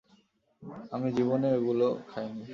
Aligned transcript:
আমি 0.91 1.07
জীবনেও 1.17 1.53
এগুলো 1.57 1.87
খাইনি। 2.09 2.45